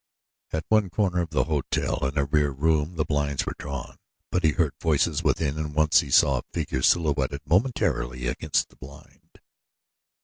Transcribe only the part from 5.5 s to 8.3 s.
and once he saw a figure silhouetted momentarily